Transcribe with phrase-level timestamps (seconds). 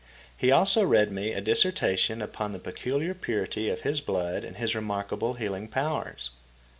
[0.35, 4.73] He also read me a dissertation upon the peculiar purity of his blood and his
[4.73, 6.31] remarkable healing powers.